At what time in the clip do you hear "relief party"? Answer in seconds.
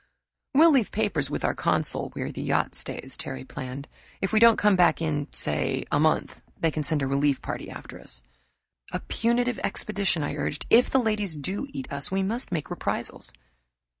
7.07-7.69